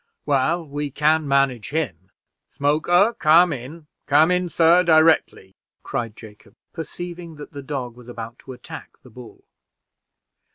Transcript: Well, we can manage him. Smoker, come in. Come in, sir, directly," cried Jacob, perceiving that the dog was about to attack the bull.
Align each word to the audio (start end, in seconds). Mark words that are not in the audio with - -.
Well, 0.25 0.65
we 0.67 0.89
can 0.89 1.27
manage 1.27 1.69
him. 1.69 2.09
Smoker, 2.49 3.15
come 3.19 3.53
in. 3.53 3.85
Come 4.07 4.31
in, 4.31 4.49
sir, 4.49 4.81
directly," 4.83 5.53
cried 5.83 6.15
Jacob, 6.17 6.55
perceiving 6.73 7.35
that 7.35 7.51
the 7.51 7.61
dog 7.61 7.95
was 7.95 8.07
about 8.07 8.39
to 8.39 8.53
attack 8.53 8.97
the 9.03 9.11
bull. 9.11 9.43